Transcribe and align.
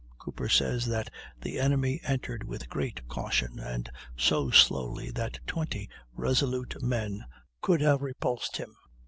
Cooper 0.17 0.49
says 0.49 0.87
that 0.87 1.11
the 1.39 1.59
enemy 1.59 2.01
entered 2.03 2.43
with 2.43 2.69
great 2.71 3.07
caution, 3.07 3.59
and 3.59 3.87
so 4.17 4.49
slowly 4.49 5.11
that 5.11 5.39
twenty 5.45 5.91
resolute 6.15 6.81
men 6.81 7.23
could 7.61 7.81
have 7.81 8.01
repulsed 8.01 8.57
him. 8.57 8.75